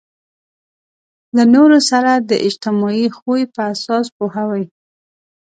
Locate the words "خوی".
3.17-3.41